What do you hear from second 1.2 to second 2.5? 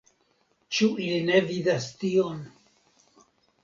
ne vidas tion.